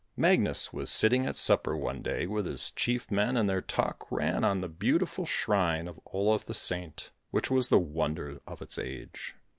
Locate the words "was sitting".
0.73-1.27